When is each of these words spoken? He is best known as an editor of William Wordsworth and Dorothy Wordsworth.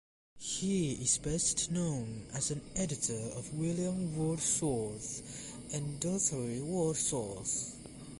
He 0.39 0.93
is 0.93 1.19
best 1.19 1.69
known 1.69 2.25
as 2.33 2.49
an 2.49 2.61
editor 2.75 3.19
of 3.35 3.53
William 3.53 4.17
Wordsworth 4.17 5.21
and 5.71 5.99
Dorothy 5.99 6.59
Wordsworth. 6.59 7.75